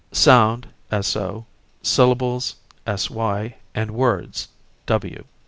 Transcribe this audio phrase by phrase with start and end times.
[0.11, 0.67] Sound
[1.01, 1.45] (So),
[1.83, 2.55] syllables
[2.97, 4.47] (Sy), and words
[4.87, 5.25] (W).